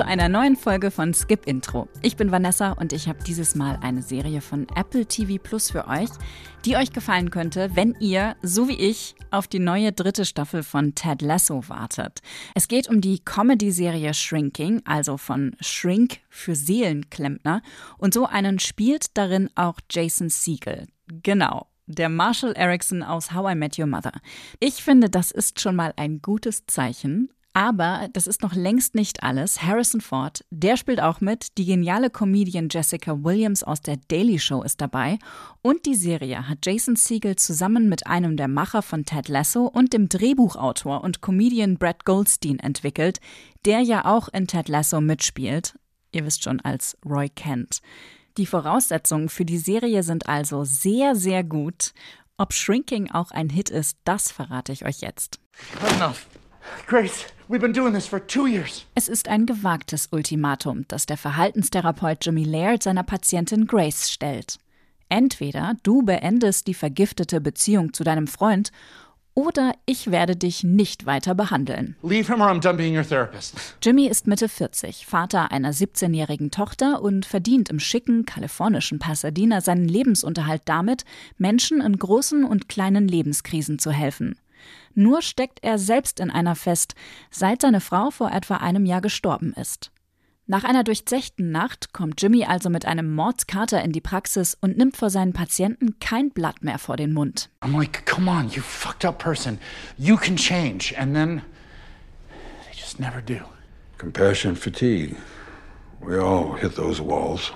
zu 0.00 0.06
einer 0.06 0.30
neuen 0.30 0.56
Folge 0.56 0.90
von 0.90 1.12
Skip 1.12 1.46
Intro. 1.46 1.86
Ich 2.00 2.16
bin 2.16 2.32
Vanessa 2.32 2.72
und 2.72 2.94
ich 2.94 3.06
habe 3.06 3.22
dieses 3.22 3.54
Mal 3.54 3.78
eine 3.82 4.00
Serie 4.00 4.40
von 4.40 4.66
Apple 4.74 5.04
TV 5.04 5.36
Plus 5.36 5.70
für 5.70 5.88
euch, 5.88 6.08
die 6.64 6.76
euch 6.76 6.94
gefallen 6.94 7.30
könnte, 7.30 7.68
wenn 7.74 7.94
ihr, 8.00 8.34
so 8.40 8.66
wie 8.66 8.78
ich, 8.78 9.14
auf 9.30 9.46
die 9.46 9.58
neue 9.58 9.92
dritte 9.92 10.24
Staffel 10.24 10.62
von 10.62 10.94
Ted 10.94 11.20
Lasso 11.20 11.68
wartet. 11.68 12.20
Es 12.54 12.66
geht 12.66 12.88
um 12.88 13.02
die 13.02 13.18
Comedy-Serie 13.22 14.14
Shrinking, 14.14 14.80
also 14.86 15.18
von 15.18 15.54
Shrink 15.60 16.20
für 16.30 16.54
Seelenklempner. 16.54 17.60
Und 17.98 18.14
so 18.14 18.24
einen 18.24 18.58
spielt 18.58 19.18
darin 19.18 19.50
auch 19.54 19.80
Jason 19.90 20.30
Siegel. 20.30 20.86
Genau 21.22 21.66
der 21.86 22.08
Marshall 22.08 22.52
Erickson 22.52 23.02
aus 23.02 23.32
How 23.32 23.52
I 23.52 23.54
Met 23.56 23.76
Your 23.76 23.86
Mother. 23.86 24.12
Ich 24.60 24.82
finde, 24.82 25.10
das 25.10 25.32
ist 25.32 25.60
schon 25.60 25.74
mal 25.74 25.92
ein 25.96 26.22
gutes 26.22 26.64
Zeichen. 26.66 27.30
Aber 27.52 28.08
das 28.12 28.28
ist 28.28 28.42
noch 28.42 28.54
längst 28.54 28.94
nicht 28.94 29.24
alles. 29.24 29.62
Harrison 29.62 30.00
Ford, 30.00 30.44
der 30.50 30.76
spielt 30.76 31.00
auch 31.00 31.20
mit. 31.20 31.58
Die 31.58 31.64
geniale 31.64 32.08
Comedian 32.08 32.68
Jessica 32.70 33.24
Williams 33.24 33.64
aus 33.64 33.80
der 33.80 33.96
Daily 34.08 34.38
Show 34.38 34.62
ist 34.62 34.80
dabei. 34.80 35.18
Und 35.60 35.84
die 35.84 35.96
Serie 35.96 36.48
hat 36.48 36.64
Jason 36.64 36.94
Siegel 36.94 37.34
zusammen 37.34 37.88
mit 37.88 38.06
einem 38.06 38.36
der 38.36 38.46
Macher 38.46 38.82
von 38.82 39.04
Ted 39.04 39.28
Lasso 39.28 39.66
und 39.66 39.92
dem 39.92 40.08
Drehbuchautor 40.08 41.02
und 41.02 41.22
Comedian 41.22 41.76
Brad 41.76 42.04
Goldstein 42.04 42.60
entwickelt, 42.60 43.18
der 43.64 43.80
ja 43.80 44.04
auch 44.04 44.28
in 44.28 44.46
Ted 44.46 44.68
Lasso 44.68 45.00
mitspielt. 45.00 45.76
Ihr 46.12 46.24
wisst 46.24 46.44
schon, 46.44 46.60
als 46.60 46.96
Roy 47.04 47.28
Kent. 47.28 47.80
Die 48.36 48.46
Voraussetzungen 48.46 49.28
für 49.28 49.44
die 49.44 49.58
Serie 49.58 50.04
sind 50.04 50.28
also 50.28 50.62
sehr, 50.62 51.16
sehr 51.16 51.42
gut. 51.42 51.94
Ob 52.36 52.52
Shrinking 52.52 53.10
auch 53.10 53.32
ein 53.32 53.50
Hit 53.50 53.70
ist, 53.70 53.98
das 54.04 54.30
verrate 54.30 54.72
ich 54.72 54.86
euch 54.86 55.00
jetzt. 55.00 55.40
Enough. 55.96 56.26
Grace, 56.86 57.26
we've 57.48 57.60
been 57.60 57.72
doing 57.72 57.94
this 57.94 58.06
for 58.06 58.24
two 58.24 58.46
years. 58.46 58.86
Es 58.94 59.08
ist 59.08 59.28
ein 59.28 59.46
gewagtes 59.46 60.08
Ultimatum, 60.10 60.84
das 60.88 61.06
der 61.06 61.16
Verhaltenstherapeut 61.16 62.24
Jimmy 62.24 62.44
Laird 62.44 62.82
seiner 62.82 63.02
Patientin 63.02 63.66
Grace 63.66 64.10
stellt. 64.10 64.58
Entweder 65.08 65.74
du 65.82 66.02
beendest 66.02 66.66
die 66.66 66.74
vergiftete 66.74 67.40
Beziehung 67.40 67.92
zu 67.92 68.04
deinem 68.04 68.26
Freund 68.28 68.70
oder 69.34 69.74
ich 69.86 70.10
werde 70.10 70.36
dich 70.36 70.64
nicht 70.64 71.06
weiter 71.06 71.34
behandeln. 71.34 71.96
Leave 72.02 72.32
him 72.32 72.40
or 72.40 72.48
I'm 72.48 72.60
done 72.60 72.76
being 72.76 72.96
your 72.96 73.06
therapist. 73.06 73.56
Jimmy 73.82 74.06
ist 74.06 74.26
Mitte 74.26 74.48
40, 74.48 75.06
Vater 75.06 75.50
einer 75.52 75.72
17-jährigen 75.72 76.50
Tochter 76.50 77.00
und 77.02 77.26
verdient 77.26 77.70
im 77.70 77.80
schicken 77.80 78.24
kalifornischen 78.26 78.98
Pasadena 78.98 79.60
seinen 79.60 79.88
Lebensunterhalt 79.88 80.62
damit, 80.64 81.04
Menschen 81.38 81.80
in 81.80 81.98
großen 81.98 82.44
und 82.44 82.68
kleinen 82.68 83.08
Lebenskrisen 83.08 83.78
zu 83.78 83.90
helfen. 83.90 84.36
Nur 84.94 85.22
steckt 85.22 85.62
er 85.62 85.78
selbst 85.78 86.20
in 86.20 86.30
einer 86.30 86.56
fest, 86.56 86.94
seit 87.30 87.62
seine 87.62 87.80
Frau 87.80 88.10
vor 88.10 88.32
etwa 88.32 88.56
einem 88.56 88.84
Jahr 88.84 89.00
gestorben 89.00 89.52
ist. 89.54 89.90
Nach 90.46 90.64
einer 90.64 90.82
durchzechten 90.82 91.52
Nacht 91.52 91.92
kommt 91.92 92.20
Jimmy 92.20 92.44
also 92.44 92.70
mit 92.70 92.84
einem 92.84 93.14
Mordskater 93.14 93.84
in 93.84 93.92
die 93.92 94.00
Praxis 94.00 94.56
und 94.60 94.76
nimmt 94.76 94.96
vor 94.96 95.08
seinen 95.08 95.32
Patienten 95.32 96.00
kein 96.00 96.30
Blatt 96.30 96.64
mehr 96.64 96.80
vor 96.80 96.96
den 96.96 97.12
Mund. 97.12 97.50
I'm 97.62 97.78
like, 97.78 98.04
come 98.04 98.28
on, 98.28 98.48
you 98.50 98.60
fucked 98.60 99.04
up 99.04 99.20
person. 99.22 99.60
You 99.96 100.16
can 100.16 100.36
change. 100.36 100.92
And 100.98 101.14
then 101.14 101.42
they 102.64 102.76
just 102.76 102.98
never 102.98 103.22
do. 103.22 103.44
Compassion 103.96 104.56
fatigue. 104.56 105.14
We 106.00 106.18
all 106.18 106.56
hit 106.56 106.74
those 106.74 107.00
walls. 107.00 107.52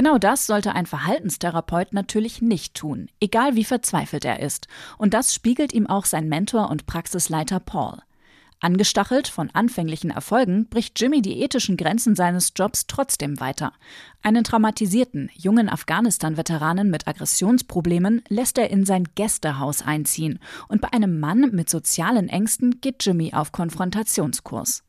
Genau 0.00 0.16
das 0.16 0.46
sollte 0.46 0.74
ein 0.74 0.86
Verhaltenstherapeut 0.86 1.92
natürlich 1.92 2.40
nicht 2.40 2.72
tun, 2.72 3.10
egal 3.20 3.54
wie 3.54 3.64
verzweifelt 3.64 4.24
er 4.24 4.40
ist. 4.40 4.66
Und 4.96 5.12
das 5.12 5.34
spiegelt 5.34 5.74
ihm 5.74 5.86
auch 5.86 6.06
sein 6.06 6.26
Mentor 6.26 6.70
und 6.70 6.86
Praxisleiter 6.86 7.60
Paul. 7.60 7.98
Angestachelt 8.60 9.28
von 9.28 9.50
anfänglichen 9.50 10.10
Erfolgen 10.10 10.70
bricht 10.70 10.98
Jimmy 10.98 11.20
die 11.20 11.42
ethischen 11.42 11.76
Grenzen 11.76 12.16
seines 12.16 12.54
Jobs 12.56 12.86
trotzdem 12.86 13.40
weiter. 13.40 13.74
Einen 14.22 14.42
traumatisierten, 14.42 15.28
jungen 15.34 15.68
Afghanistan-Veteranen 15.68 16.88
mit 16.88 17.06
Aggressionsproblemen 17.06 18.22
lässt 18.30 18.56
er 18.56 18.70
in 18.70 18.86
sein 18.86 19.04
Gästehaus 19.16 19.82
einziehen 19.82 20.38
und 20.68 20.80
bei 20.80 20.94
einem 20.94 21.20
Mann 21.20 21.50
mit 21.52 21.68
sozialen 21.68 22.30
Ängsten 22.30 22.80
geht 22.80 23.04
Jimmy 23.04 23.34
auf 23.34 23.52
Konfrontationskurs. 23.52 24.82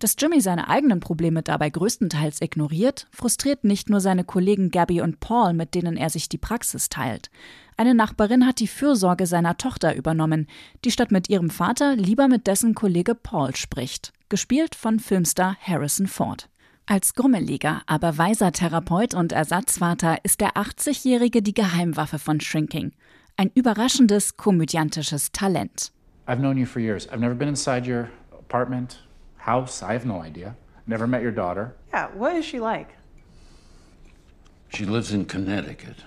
Dass 0.00 0.16
Jimmy 0.18 0.40
seine 0.40 0.68
eigenen 0.68 0.98
Probleme 0.98 1.42
dabei 1.42 1.68
größtenteils 1.68 2.40
ignoriert, 2.40 3.06
frustriert 3.12 3.64
nicht 3.64 3.90
nur 3.90 4.00
seine 4.00 4.24
Kollegen 4.24 4.70
Gabby 4.70 5.02
und 5.02 5.20
Paul, 5.20 5.52
mit 5.52 5.74
denen 5.74 5.98
er 5.98 6.08
sich 6.08 6.30
die 6.30 6.38
Praxis 6.38 6.88
teilt. 6.88 7.30
Eine 7.76 7.94
Nachbarin 7.94 8.46
hat 8.46 8.60
die 8.60 8.66
Fürsorge 8.66 9.26
seiner 9.26 9.58
Tochter 9.58 9.94
übernommen, 9.94 10.46
die 10.86 10.90
statt 10.90 11.12
mit 11.12 11.28
ihrem 11.28 11.50
Vater 11.50 11.96
lieber 11.96 12.28
mit 12.28 12.46
dessen 12.46 12.74
Kollege 12.74 13.14
Paul 13.14 13.54
spricht, 13.56 14.14
gespielt 14.30 14.74
von 14.74 15.00
Filmstar 15.00 15.58
Harrison 15.60 16.06
Ford. 16.06 16.48
Als 16.86 17.12
grummeliger, 17.12 17.82
aber 17.84 18.16
weiser 18.16 18.52
Therapeut 18.52 19.12
und 19.12 19.32
Ersatzvater 19.32 20.16
ist 20.22 20.40
der 20.40 20.54
80-Jährige 20.54 21.42
die 21.42 21.54
Geheimwaffe 21.54 22.18
von 22.18 22.40
Shrinking. 22.40 22.92
Ein 23.36 23.50
überraschendes, 23.54 24.38
komödiantisches 24.38 25.30
Talent. 25.30 25.92
I've 26.26 26.38
known 26.38 26.56
you 26.56 26.64
for 26.64 26.80
years. 26.80 27.06
I've 27.10 27.20
never 27.20 27.34
been 27.34 27.48
inside 27.48 27.86
your 27.86 28.08
apartment, 28.32 29.02
house. 29.40 29.82
I 29.82 29.92
have 29.92 30.06
no 30.06 30.22
idea. 30.22 30.56
Never 30.86 31.06
met 31.06 31.22
your 31.22 31.32
daughter. 31.32 31.74
Yeah, 31.92 32.08
what 32.14 32.36
is 32.36 32.44
she 32.44 32.60
like? 32.60 32.88
She 34.68 34.84
lives 34.84 35.12
in 35.12 35.24
Connecticut. 35.24 36.04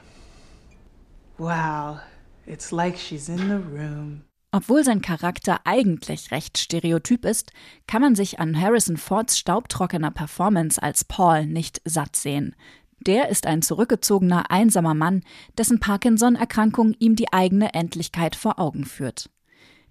Wow, 1.38 1.99
it's 2.45 2.71
like 2.71 2.97
she's 2.97 3.27
in 3.27 3.49
the 3.49 3.59
room. 3.59 4.23
Obwohl 4.51 4.83
sein 4.83 5.01
Charakter 5.01 5.61
eigentlich 5.66 6.29
recht 6.29 6.59
stereotyp 6.59 7.25
ist, 7.25 7.51
kann 7.88 8.01
man 8.01 8.13
sich 8.13 8.39
an 8.39 8.59
Harrison 8.59 8.97
Fords 8.97 9.38
staubtrockener 9.38 10.11
Performance 10.11 10.81
als 10.81 11.03
Paul 11.03 11.47
nicht 11.47 11.81
satt 11.85 12.15
sehen. 12.15 12.55
Der 13.00 13.29
ist 13.29 13.47
ein 13.47 13.63
zurückgezogener, 13.63 14.51
einsamer 14.51 14.94
Mann, 14.94 15.23
dessen 15.57 15.79
Parkinson-Erkrankung 15.79 16.94
ihm 17.00 17.15
die 17.15 17.33
eigene 17.33 17.73
Endlichkeit 17.73 18.35
vor 18.35 18.59
Augen 18.59 18.85
führt. 18.85 19.29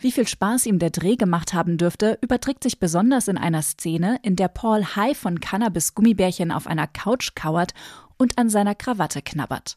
Wie 0.02 0.10
viel 0.10 0.26
Spaß 0.26 0.66
ihm 0.66 0.80
der 0.80 0.90
Dreh 0.90 1.14
gemacht 1.14 1.54
haben 1.54 1.78
dürfte, 1.78 2.18
überträgt 2.22 2.64
sich 2.64 2.80
besonders 2.80 3.28
in 3.28 3.38
einer 3.38 3.62
Szene, 3.62 4.18
in 4.24 4.34
der 4.34 4.48
Paul 4.48 4.84
high 4.84 5.16
von 5.16 5.38
Cannabis-Gummibärchen 5.38 6.50
auf 6.50 6.66
einer 6.66 6.88
Couch 6.88 7.36
kauert 7.36 7.72
und 8.16 8.36
an 8.36 8.50
seiner 8.50 8.74
Krawatte 8.74 9.22
knabbert. 9.22 9.76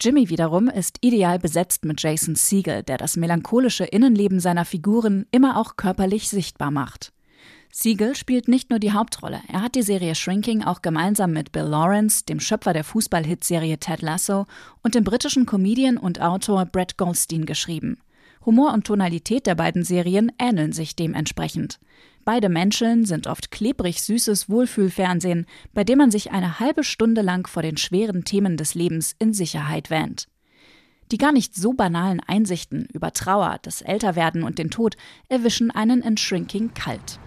Jimmy 0.00 0.28
wiederum 0.28 0.66
ist 0.68 0.98
ideal 1.02 1.38
besetzt 1.38 1.84
mit 1.84 2.02
Jason 2.02 2.34
Siegel, 2.34 2.82
der 2.82 2.98
das 2.98 3.16
melancholische 3.16 3.84
Innenleben 3.84 4.40
seiner 4.40 4.64
Figuren 4.64 5.26
immer 5.30 5.56
auch 5.56 5.76
körperlich 5.76 6.28
sichtbar 6.28 6.72
macht. 6.72 7.12
Siegel 7.70 8.16
spielt 8.16 8.48
nicht 8.48 8.70
nur 8.70 8.80
die 8.80 8.92
Hauptrolle, 8.92 9.40
er 9.46 9.62
hat 9.62 9.76
die 9.76 9.82
Serie 9.82 10.16
Shrinking 10.16 10.64
auch 10.64 10.82
gemeinsam 10.82 11.32
mit 11.32 11.52
Bill 11.52 11.62
Lawrence, 11.62 12.24
dem 12.24 12.40
Schöpfer 12.40 12.72
der 12.72 12.82
Fußball-Hitserie 12.82 13.78
Ted 13.78 14.02
Lasso 14.02 14.46
und 14.82 14.96
dem 14.96 15.04
britischen 15.04 15.46
Comedian 15.46 15.96
und 15.96 16.20
Autor 16.20 16.66
Brett 16.66 16.98
Goldstein 16.98 17.46
geschrieben. 17.46 18.00
Humor 18.46 18.72
und 18.74 18.86
Tonalität 18.86 19.46
der 19.46 19.54
beiden 19.54 19.84
Serien 19.84 20.30
ähneln 20.38 20.72
sich 20.72 20.96
dementsprechend. 20.96 21.80
Beide 22.24 22.48
Menscheln 22.48 23.04
sind 23.04 23.26
oft 23.26 23.50
klebrig 23.50 24.02
süßes 24.02 24.48
Wohlfühlfernsehen, 24.48 25.46
bei 25.72 25.84
dem 25.84 25.98
man 25.98 26.10
sich 26.10 26.32
eine 26.32 26.58
halbe 26.58 26.84
Stunde 26.84 27.22
lang 27.22 27.46
vor 27.46 27.62
den 27.62 27.76
schweren 27.76 28.24
Themen 28.24 28.56
des 28.56 28.74
Lebens 28.74 29.14
in 29.18 29.34
Sicherheit 29.34 29.90
wähnt. 29.90 30.28
Die 31.10 31.18
gar 31.18 31.32
nicht 31.32 31.54
so 31.54 31.74
banalen 31.74 32.20
Einsichten 32.20 32.88
über 32.92 33.12
Trauer, 33.12 33.58
das 33.62 33.82
Älterwerden 33.82 34.42
und 34.42 34.58
den 34.58 34.70
Tod 34.70 34.96
erwischen 35.28 35.70
einen 35.70 36.02
in 36.02 36.16
Shrinking 36.16 36.72
kalt. 36.72 37.18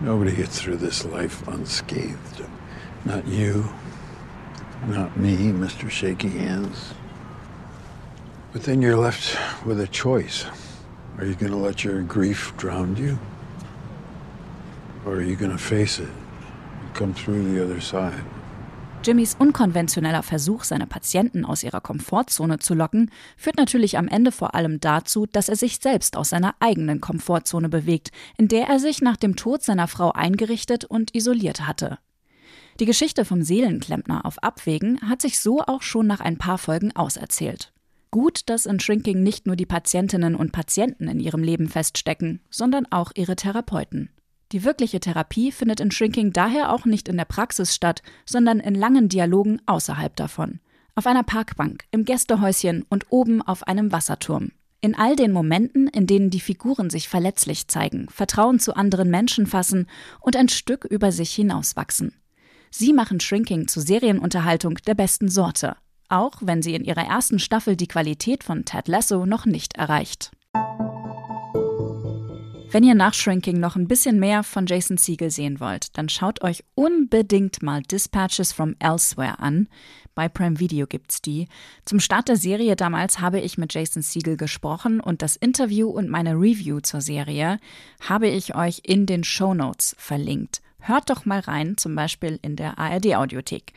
Nobody 0.00 0.32
gets 0.32 0.60
through 0.60 0.78
this 0.78 1.04
life 1.04 1.42
unscathed. 1.50 2.42
Not 3.04 3.26
you, 3.26 3.64
not 4.88 5.16
me, 5.16 5.52
Mr. 5.52 5.88
Shaky 5.90 6.30
Hands. 6.30 6.94
But 8.52 8.64
then 8.64 8.82
you're 8.82 9.00
left 9.00 9.38
with 9.64 9.80
a 9.80 9.86
choice. 9.86 10.44
Are 11.22 11.28
you 11.28 11.36
going 11.36 11.52
let 11.62 11.84
your 11.84 12.02
grief 12.02 12.52
drown 12.56 12.96
you? 12.96 13.16
Or 15.06 15.18
are 15.18 15.22
you 15.22 15.36
going 15.36 15.56
face 15.56 16.00
it 16.00 16.08
and 16.08 16.94
come 16.94 17.14
through 17.14 17.44
the 17.44 17.62
other 17.62 17.80
side? 17.80 18.24
Jimmys 19.04 19.36
unkonventioneller 19.38 20.24
Versuch, 20.24 20.64
seine 20.64 20.88
Patienten 20.88 21.44
aus 21.44 21.62
ihrer 21.62 21.80
Komfortzone 21.80 22.58
zu 22.58 22.74
locken, 22.74 23.12
führt 23.36 23.56
natürlich 23.56 23.98
am 23.98 24.08
Ende 24.08 24.32
vor 24.32 24.56
allem 24.56 24.80
dazu, 24.80 25.26
dass 25.26 25.48
er 25.48 25.54
sich 25.54 25.78
selbst 25.78 26.16
aus 26.16 26.30
seiner 26.30 26.56
eigenen 26.58 27.00
Komfortzone 27.00 27.68
bewegt, 27.68 28.10
in 28.36 28.48
der 28.48 28.66
er 28.66 28.80
sich 28.80 29.00
nach 29.00 29.16
dem 29.16 29.36
Tod 29.36 29.62
seiner 29.62 29.86
Frau 29.86 30.10
eingerichtet 30.10 30.84
und 30.84 31.14
isoliert 31.14 31.68
hatte. 31.68 31.98
Die 32.80 32.84
Geschichte 32.84 33.24
vom 33.24 33.42
Seelenklempner 33.42 34.26
auf 34.26 34.42
Abwägen 34.42 34.98
hat 35.08 35.22
sich 35.22 35.38
so 35.38 35.60
auch 35.60 35.82
schon 35.82 36.08
nach 36.08 36.20
ein 36.20 36.38
paar 36.38 36.58
Folgen 36.58 36.90
auserzählt. 36.96 37.71
Gut, 38.12 38.50
dass 38.50 38.66
in 38.66 38.78
Shrinking 38.78 39.22
nicht 39.22 39.46
nur 39.46 39.56
die 39.56 39.64
Patientinnen 39.64 40.34
und 40.34 40.52
Patienten 40.52 41.08
in 41.08 41.18
ihrem 41.18 41.42
Leben 41.42 41.66
feststecken, 41.66 42.40
sondern 42.50 42.84
auch 42.92 43.10
ihre 43.14 43.36
Therapeuten. 43.36 44.10
Die 44.52 44.64
wirkliche 44.64 45.00
Therapie 45.00 45.50
findet 45.50 45.80
in 45.80 45.90
Shrinking 45.90 46.30
daher 46.30 46.74
auch 46.74 46.84
nicht 46.84 47.08
in 47.08 47.16
der 47.16 47.24
Praxis 47.24 47.74
statt, 47.74 48.02
sondern 48.26 48.60
in 48.60 48.74
langen 48.74 49.08
Dialogen 49.08 49.62
außerhalb 49.64 50.14
davon. 50.14 50.60
Auf 50.94 51.06
einer 51.06 51.22
Parkbank, 51.22 51.84
im 51.90 52.04
Gästehäuschen 52.04 52.84
und 52.90 53.06
oben 53.08 53.40
auf 53.40 53.66
einem 53.66 53.92
Wasserturm. 53.92 54.52
In 54.82 54.94
all 54.94 55.16
den 55.16 55.32
Momenten, 55.32 55.88
in 55.88 56.06
denen 56.06 56.28
die 56.28 56.40
Figuren 56.40 56.90
sich 56.90 57.08
verletzlich 57.08 57.68
zeigen, 57.68 58.10
Vertrauen 58.10 58.58
zu 58.58 58.76
anderen 58.76 59.08
Menschen 59.08 59.46
fassen 59.46 59.86
und 60.20 60.36
ein 60.36 60.50
Stück 60.50 60.84
über 60.84 61.12
sich 61.12 61.32
hinauswachsen. 61.32 62.12
Sie 62.70 62.92
machen 62.92 63.20
Shrinking 63.20 63.68
zu 63.68 63.80
Serienunterhaltung 63.80 64.74
der 64.86 64.94
besten 64.94 65.28
Sorte, 65.28 65.76
auch 66.12 66.34
wenn 66.40 66.62
sie 66.62 66.74
in 66.74 66.84
ihrer 66.84 67.06
ersten 67.06 67.38
Staffel 67.38 67.76
die 67.76 67.88
Qualität 67.88 68.44
von 68.44 68.64
Ted 68.64 68.86
Lasso 68.88 69.26
noch 69.26 69.46
nicht 69.46 69.76
erreicht. 69.76 70.30
Wenn 72.72 72.84
ihr 72.84 72.94
nach 72.94 73.12
Shrinking 73.12 73.60
noch 73.60 73.76
ein 73.76 73.86
bisschen 73.86 74.18
mehr 74.18 74.42
von 74.42 74.64
Jason 74.64 74.96
Siegel 74.96 75.30
sehen 75.30 75.60
wollt, 75.60 75.98
dann 75.98 76.08
schaut 76.08 76.42
euch 76.42 76.64
unbedingt 76.74 77.62
mal 77.62 77.82
Dispatches 77.82 78.54
from 78.54 78.76
Elsewhere 78.78 79.40
an. 79.40 79.68
Bei 80.14 80.30
Prime 80.30 80.58
Video 80.58 80.86
gibt's 80.86 81.20
die. 81.20 81.48
Zum 81.84 82.00
Start 82.00 82.28
der 82.28 82.36
Serie 82.36 82.74
damals 82.74 83.20
habe 83.20 83.40
ich 83.40 83.58
mit 83.58 83.74
Jason 83.74 84.02
Siegel 84.02 84.38
gesprochen 84.38 85.00
und 85.00 85.20
das 85.20 85.36
Interview 85.36 85.90
und 85.90 86.08
meine 86.08 86.32
Review 86.32 86.80
zur 86.80 87.02
Serie 87.02 87.58
habe 88.00 88.28
ich 88.28 88.54
euch 88.54 88.80
in 88.84 89.04
den 89.04 89.22
Show 89.22 89.52
Notes 89.52 89.94
verlinkt. 89.98 90.62
Hört 90.84 91.10
doch 91.10 91.24
mal 91.24 91.38
rein, 91.38 91.76
zum 91.76 91.94
Beispiel 91.94 92.40
in 92.42 92.56
der 92.56 92.76
ARD 92.76 93.14
Audiothek. 93.14 93.72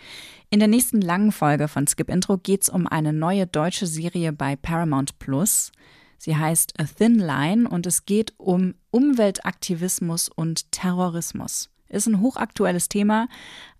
In 0.49 0.57
der 0.57 0.67
nächsten 0.67 1.01
langen 1.01 1.31
Folge 1.31 1.67
von 1.67 1.85
Skip 1.85 2.09
Intro 2.09 2.37
geht's 2.37 2.67
um 2.67 2.87
eine 2.87 3.13
neue 3.13 3.45
deutsche 3.45 3.85
Serie 3.85 4.33
bei 4.33 4.55
Paramount 4.55 5.19
Plus. 5.19 5.71
Sie 6.17 6.35
heißt 6.35 6.79
A 6.79 6.85
Thin 6.85 7.19
Line 7.19 7.69
und 7.69 7.85
es 7.85 8.05
geht 8.05 8.33
um 8.37 8.73
Umweltaktivismus 8.89 10.29
und 10.29 10.71
Terrorismus. 10.71 11.69
Ist 11.89 12.07
ein 12.07 12.21
hochaktuelles 12.21 12.89
Thema, 12.89 13.27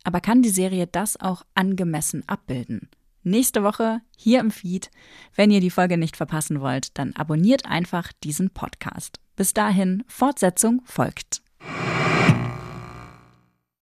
aber 0.04 0.22
kann 0.22 0.44
die 0.44 0.50
Serie 0.50 0.86
das 0.86 1.20
auch 1.20 1.42
angemessen 1.56 2.24
abbilden? 2.28 2.90
Nächste 3.24 3.64
Woche 3.64 4.02
hier 4.16 4.40
im 4.40 4.52
Feed. 4.52 4.92
Wenn 5.34 5.50
ihr 5.50 5.62
die 5.62 5.72
Folge 5.72 5.98
nicht 5.98 6.16
verpassen 6.16 6.62
wollt, 6.62 6.96
dann 7.00 7.14
abonniert 7.14 7.66
einfach 7.66 8.12
diesen 8.24 8.52
Podcast. 8.52 9.20
Bis 9.36 9.56
dahin, 9.56 10.04
Fortsetzung 10.08 10.84
folgt. 10.86 11.42